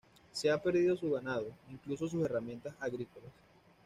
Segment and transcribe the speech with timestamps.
[0.31, 3.29] Se ha perdido su ganado, incluso sus herramientas agrícolas.